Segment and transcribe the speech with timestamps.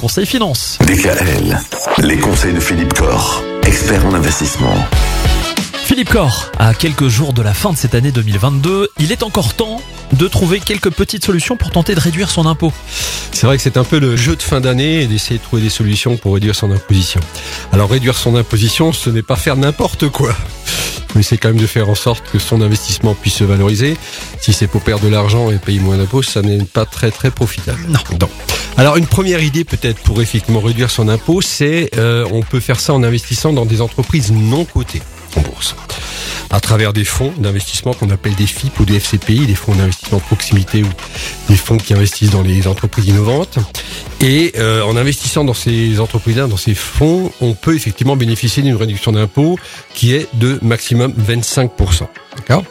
[0.00, 0.78] Conseil Finance.
[0.86, 1.58] DKL,
[2.04, 4.76] les conseils de Philippe Corr, expert en investissement.
[5.74, 9.54] Philippe Corr, à quelques jours de la fin de cette année 2022, il est encore
[9.54, 9.82] temps
[10.12, 12.72] de trouver quelques petites solutions pour tenter de réduire son impôt.
[13.32, 15.62] C'est vrai que c'est un peu le jeu de fin d'année et d'essayer de trouver
[15.62, 17.20] des solutions pour réduire son imposition.
[17.72, 20.32] Alors réduire son imposition, ce n'est pas faire n'importe quoi.
[21.14, 23.96] Mais c'est quand même de faire en sorte que son investissement puisse se valoriser.
[24.40, 27.30] Si c'est pour perdre de l'argent et payer moins d'impôts, ça n'est pas très très
[27.30, 27.80] profitable.
[27.88, 28.28] Non.
[28.76, 32.78] Alors une première idée peut-être pour effectivement réduire son impôt, c'est euh, on peut faire
[32.78, 35.02] ça en investissant dans des entreprises non cotées
[35.36, 35.74] en bourse
[36.50, 40.18] à travers des fonds d'investissement qu'on appelle des FIP ou des FCPI, des fonds d'investissement
[40.18, 40.88] de proximité ou
[41.48, 43.58] des fonds qui investissent dans les entreprises innovantes.
[44.20, 48.74] Et euh, en investissant dans ces entreprises-là, dans ces fonds, on peut effectivement bénéficier d'une
[48.74, 49.58] réduction d'impôt
[49.94, 52.08] qui est de maximum 25%.
[52.36, 52.64] D'accord?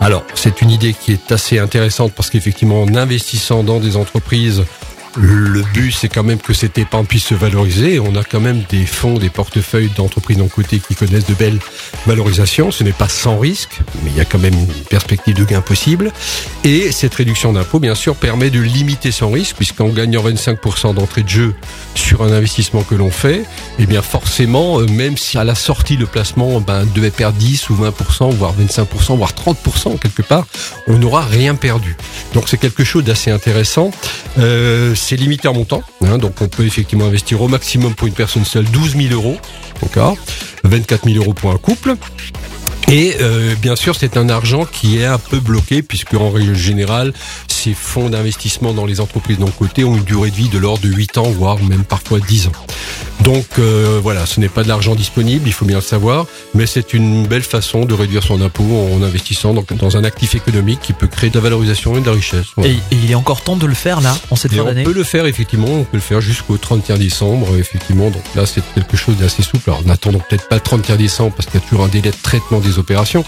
[0.00, 4.64] Alors, c'est une idée qui est assez intéressante parce qu'effectivement, en investissant dans des entreprises
[5.18, 8.00] le but, c'est quand même que cette épargne puisse se valoriser.
[8.00, 11.58] On a quand même des fonds, des portefeuilles d'entreprises non cotées qui connaissent de belles
[12.06, 12.70] valorisations.
[12.70, 15.60] Ce n'est pas sans risque, mais il y a quand même une perspective de gain
[15.60, 16.12] possible.
[16.64, 21.22] Et cette réduction d'impôt, bien sûr, permet de limiter son risque, puisqu'en gagnant 25% d'entrée
[21.22, 21.54] de jeu
[21.94, 23.44] sur un investissement que l'on fait,
[23.78, 27.68] eh bien forcément, euh, même si à la sortie le placement ben, devait perdre 10
[27.70, 30.46] ou 20%, voire 25%, voire 30% quelque part,
[30.86, 31.96] on n'aura rien perdu.
[32.34, 33.90] Donc c'est quelque chose d'assez intéressant.
[34.38, 38.14] Euh, c'est limité en montant, hein, donc on peut effectivement investir au maximum pour une
[38.14, 39.36] personne seule 12 000 euros,
[39.82, 40.16] d'accord?
[40.64, 41.96] 24 000 euros pour un couple.
[42.92, 46.54] Et euh, bien sûr, c'est un argent qui est un peu bloqué, puisque en règle
[46.54, 47.14] générale,
[47.48, 50.82] ces fonds d'investissement dans les entreprises non cotées ont une durée de vie de l'ordre
[50.82, 52.52] de 8 ans, voire même parfois 10 ans.
[53.22, 56.66] Donc euh, voilà, ce n'est pas de l'argent disponible, il faut bien le savoir, mais
[56.66, 60.80] c'est une belle façon de réduire son impôt en investissant dans, dans un actif économique
[60.80, 62.46] qui peut créer de la valorisation et de la richesse.
[62.64, 64.92] Et, il est encore temps de le faire là, en cette fin d'année On peut
[64.92, 68.10] le faire effectivement, on peut le faire jusqu'au 31 décembre, effectivement.
[68.10, 69.70] Donc là, c'est quelque chose d'assez souple.
[69.70, 72.16] Alors n'attendons peut-être pas le 31 décembre parce qu'il y a toujours un délai de
[72.22, 73.24] traitement des opérations,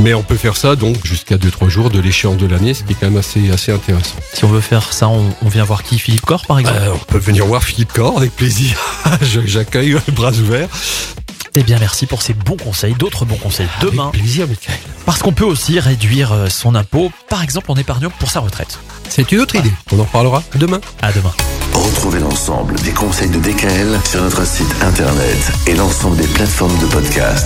[0.00, 2.92] mais on peut faire ça donc jusqu'à 2-3 jours de l'échéance de l'année, ce qui
[2.92, 4.16] est quand même assez, assez intéressant.
[4.32, 5.98] Si on veut faire ça, on, on vient voir qui?
[5.98, 6.78] Philippe Corr par exemple?
[6.80, 8.76] Euh, On peut venir voir Philippe Corr avec plaisir.
[9.46, 10.68] J'accueille bras ouverts.
[11.56, 12.94] Eh bien, merci pour ces bons conseils.
[12.94, 14.08] D'autres bons conseils demain.
[14.08, 14.74] Avec plaisir, Michael.
[15.06, 18.80] Parce qu'on peut aussi réduire euh, son impôt, par exemple en épargnant pour sa retraite.
[19.08, 19.70] C'est une autre idée.
[19.92, 20.80] On en reparlera demain.
[21.00, 21.30] À demain.
[21.72, 25.38] Retrouvez l'ensemble des conseils de DKL sur notre site internet
[25.68, 27.42] et l'ensemble des plateformes de podcast.